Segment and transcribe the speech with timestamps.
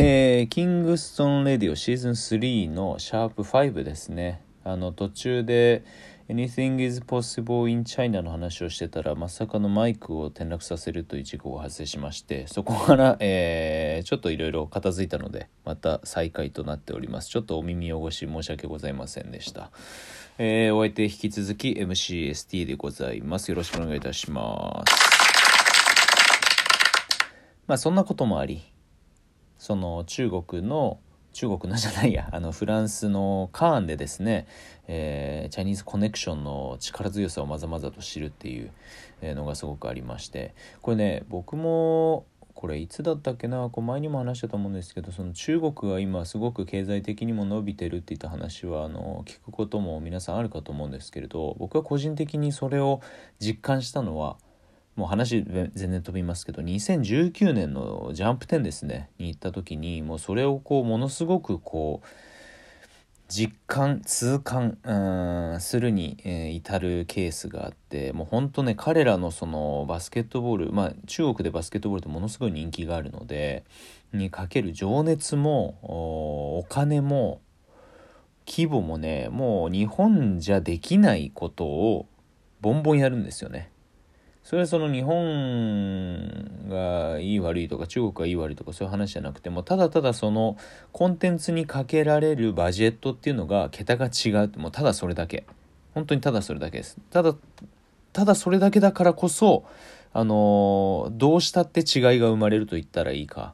[0.00, 4.40] えー、キングストンレディオシーズン3のシャープ5ですね。
[4.62, 5.82] あの途中で
[6.28, 17.28] Anything is possible in China の話をしてたらまさかのマイクを転落させるという事故が発生しましてそこから、えー、ちょっといろいろ片付いたのでまた再開となっております。
[17.28, 19.72] ちょっとお耳汚し申し訳ございませんでした、
[20.38, 23.50] えー、お相手引き続き MCST でございます。
[23.50, 24.94] よろしくお願いいたします。
[27.66, 28.62] まあそんなこともあり
[29.58, 30.98] その中国の
[31.32, 34.46] 中国のじゃないや あのフランスのカーンでですね、
[34.88, 38.70] えー、チャイニーズコネクションの力強さをまざまざと知るっていう
[39.22, 53.00] のがすごくありましてこれね僕もこれいつだったっけなこう前にも話したと思うんですけどその中国が今すごく経済的にも伸びてるっていった話はあの聞くことも皆さんあるかと思うんですけれど僕は個人的にそれを
[53.38, 54.38] 実感したのは
[54.98, 62.06] もう話全然飛びますけど2019年のジャンプ10ですねに行った時にもうそれをこうものすごくこう
[63.28, 73.62] 実感痛感うんするに、えー、至るケースがあってもうほんとね彼らのそのバスケットボールまあ中国でバスケットボールってものすごい人気があるので
[74.12, 75.78] にかける情熱も
[76.58, 77.40] お金も
[78.48, 82.08] 規模もねもう日本じゃできないことを
[82.60, 83.70] ボンボンやるんですよね。
[84.48, 90.56] それはその日本がいい悪いとか中国がいい悪いとかそういう話じゃなくてもただただその
[90.90, 95.44] コンテンツにかけられるバジェットっていうのが桁が違うもうただそれだけ。
[95.92, 96.96] 本当にただそれだけです。
[97.10, 97.34] ただ
[98.14, 99.66] ただそれだけだからこそ
[100.14, 103.52] あのどうしたって違いが生まれると言ったらいいか。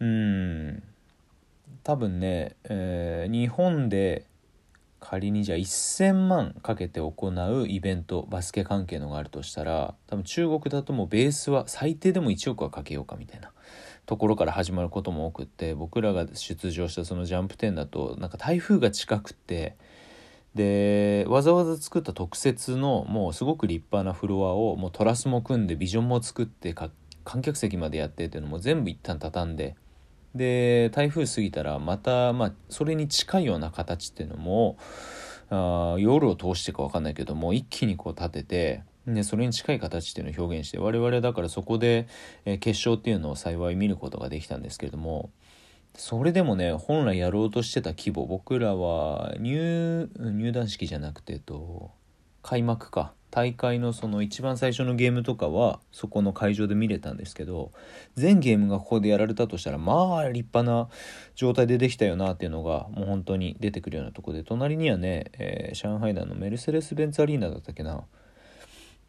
[0.00, 0.82] うん。
[1.84, 4.24] 多分ね、えー、日本で
[5.00, 13.50] 仮にじゃあ1000万かけて行うイベントバスケ関係のがあるとしたら多分中国だともうベースは最低でも1億はかけようかみたいな
[14.06, 19.76] ところから始まることも多くって僕らが出場したそのジャンプ10だとなんか台風が近くて
[20.54, 26.90] でわざわざ作った特設のもうすごく立派なフロアをもうトラスも組んでビジョンも作って観
[27.42, 29.76] 客席までやってっていうのも全部一旦畳んで
[30.34, 34.78] で台風過ぎたらまた、まあ、それに近いような形っていうのも
[35.50, 42.06] あ夜を通してか分かんないけども一気にこう立ててでそれに近い形っていうのを表現して我々だからそこで、
[42.44, 45.30] えー、決勝っていうのを幸い見ることができたんですけれども
[45.94, 51.90] それでもね本来やろうとしてた規模僕らは入入団式じゃなくて、と、
[52.42, 53.12] 開幕か。
[53.30, 57.70] 大会のその一番最初のゲームとかはそこの会場で見れたんですけど
[58.16, 60.88] 全ゲームがここでやられたとしたらまあ立派な
[61.34, 68.04] 状態でできたよなっていうのがもう本当に出てくるようなとこで隣にはね、えー、上海団のメルセデス・ベンツアリーナだったっけな。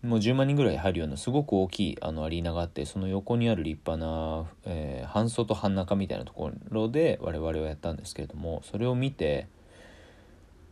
[0.04, 9.48] もう10万人ぐらい入るようなすごく大きいあのアリーナがあってその横にある立派な、えー、半袖半中みたいなところで我々はやったんですけれどもそれを見て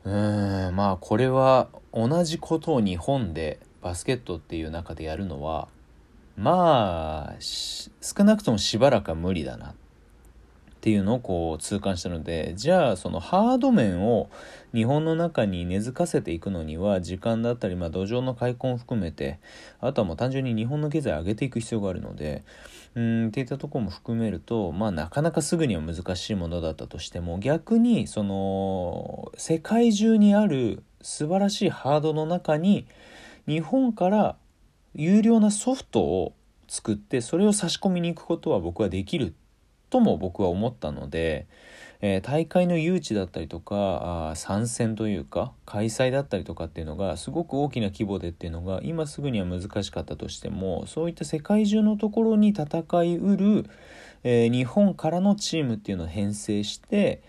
[0.05, 5.67] うーんまあこれは同じことを日本でバスケットっていう中でやるのは
[6.37, 9.73] まあ少なくともしばらくは無理だな
[10.79, 14.29] っていうのをこう痛感したのでじゃあそのハード面を
[14.73, 19.39] 日本の中に根付かせていくのには時間だったり、まあ、土壌の開墾を含めて
[19.81, 22.43] あとはもう単純に日本の経済を上げていく必要があるので
[22.95, 32.87] うんっていったところも含めるとまあなかなかすぐには難しいものだったとしても逆にその世界中にある素晴らしいハードの中に
[33.47, 34.35] 日本から
[34.95, 36.33] 有料なソフトを
[36.67, 39.33] 作ってそれを差し込みに行くことは僕はできる
[39.89, 41.47] とも僕は思ったので、
[42.01, 53.65] えー、大会の誘致だったりとかあ参戦というか開催だったりとかっていうのがすごく大きな規模でっていうのが今すぐには難しかったとしてもそういった世界中のところに戦いうる、
[54.23, 57.21] えー、日本からのチームっていうのを編成して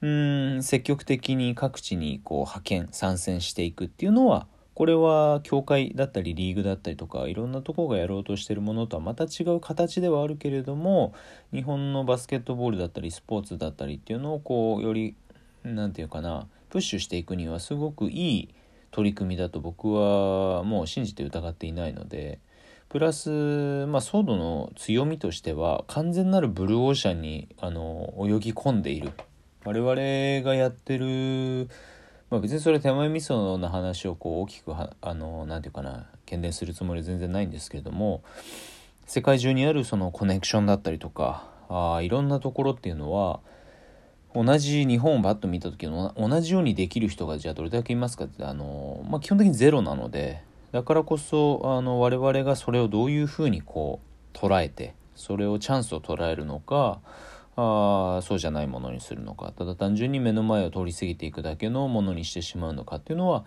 [0.00, 4.46] うん積極的に各地にこう派遣参戦していくっていうのは
[4.80, 11.12] これは協会だったりリーグだったりとかいろんなとこがやろうとしてるものとはまた違う形ではあるけれども
[11.52, 15.16] 日本のバスケットボールだったりスポーツだったりっていうのをこうより
[15.64, 18.54] 何て言うかなプッシュしていくにはすごくいい
[18.90, 22.38] 取り組みだと僕はもう信じて疑っていないので
[22.88, 29.10] プラス、まあ、ソードの強みとしては完全なるブルーオーシャンにあの泳ぎ込んでいる。
[29.62, 31.68] 我々がやってる
[32.30, 38.22] まあ、別にそれ手前味噌の話をこう大きくはあのなんていうかな喧伝するつもりは全然ないんですけれども
[39.04, 43.40] 世界中にあるそのコネクションだったりとかあいろんなところっていうのは
[44.32, 53.98] 同じ日本をバッと見た時の同じようにできる人がじゃあどれだけいますかってあの、まあ、基本的にゼロなのでだからこそあの我々がそれをどういうふうにこ
[54.32, 57.00] う捉えてそれをチャンスを捉えるのか
[57.56, 59.52] あそうじゃないものにするのか。
[59.52, 63.44] ただ単純に目の前を通り過ぎていくだけのものにしてしまうのかっていうのは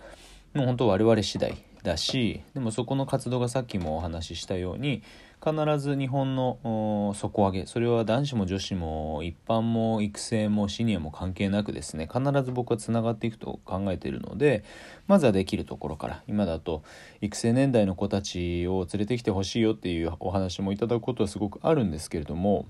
[0.53, 5.03] もう本当我々次第だしでもそこの活動がさっきもお話ししたように
[5.43, 14.63] 必ず日本の底上げそれは男子も女子も一般も育成もシニアも関係なくですね必ず僕はつながっていくと考えているので
[15.07, 16.83] まずはできるところから今だと
[17.19, 22.65] 育成年代の子たちを連れてきてほしいよっていうお話もいただくことはすごくあるんですけれども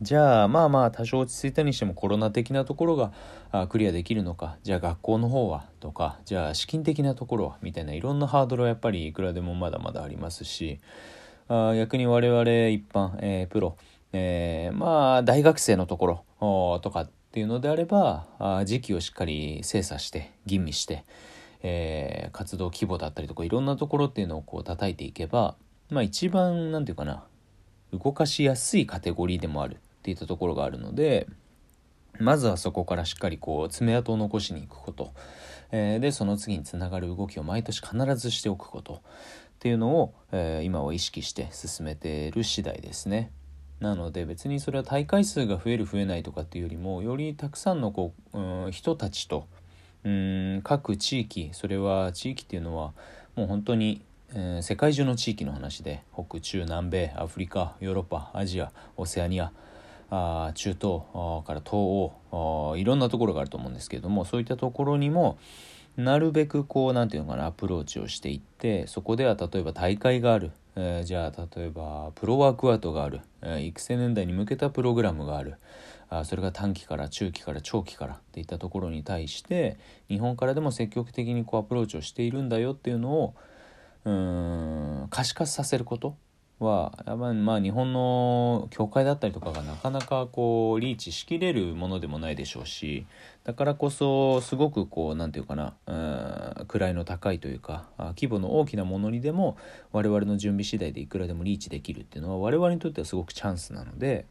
[0.00, 3.12] じゃあまあまあ多少落ち着いたにしてもコロナ的なところが
[3.50, 4.56] あクリアできるのか。
[4.62, 10.78] じゃあ学校の方はとかじゃあ資金的なところはみたいないろんなハードルはやっぱりいくらでもまだまだありますし
[11.48, 13.76] あ逆に我々一般、えー、プロ、
[14.12, 21.04] えー、まあ大学生のところとかっていうのであればあ時期をしっかり精査して吟味して、
[21.62, 25.56] えー、活動規模だったりとかいろんなところっていうのをこう叩いていけば
[25.90, 27.24] まあ一番何て言うかな
[27.92, 29.78] 動かしやすいカテゴリーでもある。
[29.98, 31.26] っていったところがあるので
[32.18, 35.12] まずはそこからしっかりこう爪痕を残しに行くこと、
[35.70, 38.98] えー、でその次につながる動きを毎年必ずしておくことっ
[39.60, 43.30] ていうのを、えー、今は意識して進めている次第ですね。
[43.80, 49.46] なので別にそれは大会数が増える増えないとかっていうよりもよりたくさんのこう、うん、人たちと
[50.02, 52.92] うん各地域それは地域っていうのは
[53.36, 54.02] もう本当に
[54.34, 59.52] えー、世界中の地域の話で北中南米アフリカヨーロッパアジアオセアニア
[60.10, 61.02] あ中東
[61.44, 65.38] から東欧いろんなところがあると思うんですけれどもそういったところにも
[65.96, 75.56] なるべくこう何て言うのかなアプローチをしていってそこでは例えば大会がある、えー、じゃあ例えばプロワークアウトがある、えー、育成年代に向けたプログラムがある。
[76.10, 79.76] あそれが短期から中期から長期からっていったところに対して
[80.08, 83.34] 日本からでも積極的にこうアプローチをしているんだよっていうのを
[84.06, 86.16] うん可視化させること。
[86.58, 93.06] はまあ日本の教会だったりとかがなかなかこうリーチしきれるものでもないでしょうし
[93.44, 95.74] だからこそすごくこう何て言うかな
[96.68, 99.56] 位の高いというか規模の大きなものにでも
[99.92, 104.26] 我々の準備次第でいくらでもリーチできるっていうのは我々にとってはすごくチャンスなので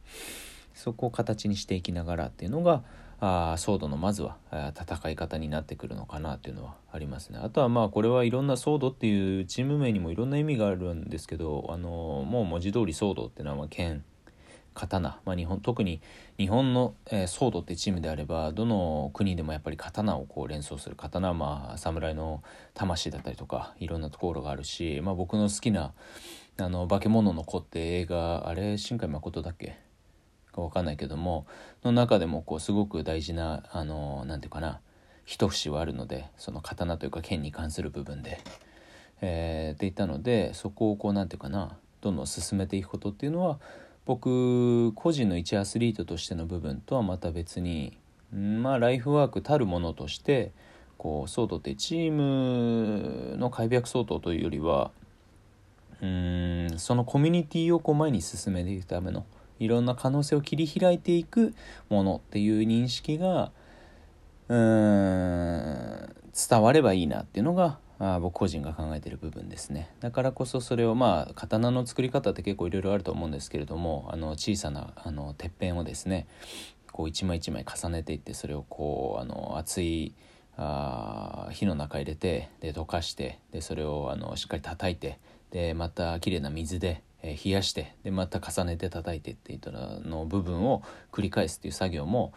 [0.77, 2.83] そこを形にしていきながらっていうのが
[3.19, 7.39] あソードのまずは戦い方になってくるのかなっていうのはありますね。
[7.41, 14.03] あとはまあこれはいろんなソードっていうチーム名にもいろんな意味があるんですけどあのもう文字通りソードっていうのはまあ剣
[14.75, 16.00] 刀、まあ、日本特に
[16.38, 20.95] 日本の、えー、ソードってチームであればどの国でもやっぱり刀をこう連想する。
[20.95, 22.44] 刀はまあ侍の
[22.75, 25.94] 魂だったりとかいろんなところがあるし、まあ、僕の好きな
[26.59, 29.87] あの化け物の子って映画あれ新海誠だっけ？
[30.57, 31.45] か分かんないけども
[31.83, 34.80] の中でもこうすごく大事なあの何て言うかな
[35.25, 38.39] 一節はあるのでその刀というか剣に関する部分で。
[39.21, 43.59] えー、って言ったのでそこをこう何て言うかなどんどん進めていくことっていうのは
[44.06, 47.98] 僕個人の一アスリートとしての部分とはまた別に
[48.31, 50.51] まあライフワークたるものとして
[50.98, 54.92] こうソードってチームの開闢相当というよりは
[56.01, 59.25] うんそのコミュニティをこう前に進めていくための
[59.59, 61.54] いろんな可能性を切り開いていく
[61.89, 63.51] ものっていう認識が
[64.50, 66.15] うーん
[66.50, 69.89] 伝わればいいなっていうのがあ僕個人が考えてる部分ですね。
[70.00, 76.27] だからこそそれをまあ刀の作り方って結構いろいろあると思うんですけれどもあの小さなあのてっぺんをですね
[76.92, 80.14] こう一枚一枚重ねていってそれをこうあの熱い
[80.57, 85.19] あ火の中入れてで溶かしてでそれをあのしっかり叩いて
[85.52, 92.33] でまた綺麗な水でえ冷やしてでまた重ねて叩いてっていったの部分を繰り返すっていう作業も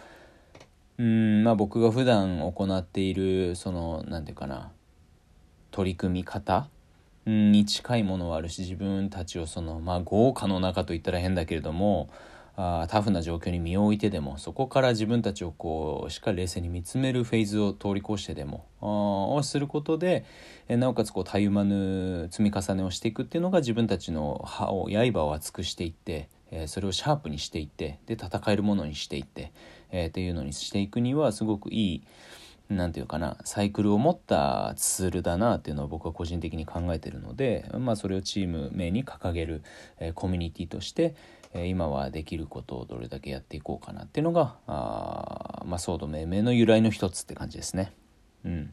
[0.98, 4.70] うんまあ僕が普段行っているその何て言うかな
[5.70, 6.68] 取り組み方
[7.26, 12.10] に近いものはあるし自分たちをそのまあ豪華の中といったら変だけれども
[12.56, 20.24] タフな状況に身を置いてでもそこから自分たちをこうしっかり冷静に見つめるフェーズを通り越してでもをすることで
[20.68, 29.52] えなおかつこうたゆまぬ積み重ねをしていくっていうのが自分たちの刃を刃を厚くしていってえそれをシャープにしていってで戦えるものにしていって、
[29.90, 32.02] えー、っていうのにしていくにはすごくいい
[32.68, 39.62] 何て言うかなサイクルを持ったツールだなっていうのは僕は個人的に考えてるので、まあ、それをチーム名に掲げる、
[39.98, 41.14] えー、コミュニティとして、
[41.54, 47.92] 今はできることをどれだけやっていこうかなっていうのがあ、まあ、ソード命名の由来の一つって感じですね。
[48.44, 48.72] うん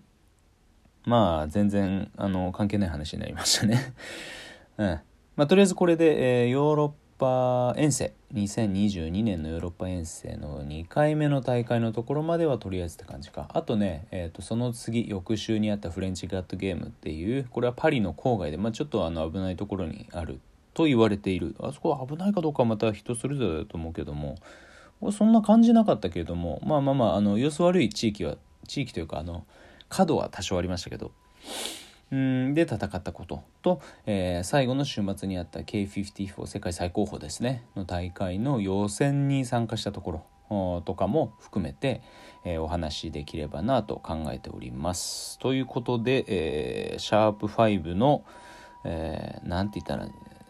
[1.06, 3.94] まあ全然あの関係ない話になりましたね。
[4.78, 5.00] うん
[5.38, 20.40] まあ、とりあえずこれで、えー、ヨーロッパ遠征2022年のヨーロッパ遠征の2回目の大会のところまではとりあえずって感じかあとね、えーと、その次翌週にあったフレンチガットゲームっていうこれはパリの郊外で、まあ、ちょっとあの危ないところにある
[20.78, 21.56] と言われている。
[21.60, 24.36] あそこは危ないかどうかはまた人それぞれだと思うけども。
[25.12, 26.62] そんな感じなかったけれども。
[26.64, 29.44] まあまあまああの様子悪い地域は地域というかあの
[29.90, 31.12] 角は多少ありましたけど。
[32.12, 33.42] うんで戦ったこと。
[33.64, 37.64] と、えー、最後の週末にあった K54 世界最高峰ですね。
[37.76, 40.82] の大会の予選に参加したところ。
[40.86, 42.02] とかも含めて、
[42.46, 45.40] えー、お話しできればなと考えております。
[45.40, 48.24] ということで、えー、シャープ5の、
[48.86, 50.08] えー、て言ったら、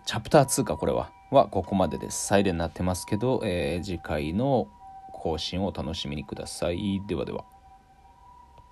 [0.08, 2.28] チャプター2かこれは、はここまでです。
[2.28, 4.70] サイレンになってますけど、えー、次回の
[5.12, 7.02] 更新をお楽しみにください。
[7.06, 7.44] ではでは。